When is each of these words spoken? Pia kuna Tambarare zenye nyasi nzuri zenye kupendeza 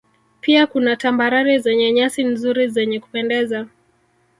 Pia 0.41 0.67
kuna 0.67 0.95
Tambarare 0.95 1.59
zenye 1.59 1.91
nyasi 1.91 2.23
nzuri 2.23 2.69
zenye 2.69 2.99
kupendeza 2.99 3.67